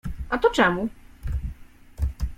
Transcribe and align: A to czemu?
A 0.31 0.37
to 0.37 0.49
czemu? 0.49 0.89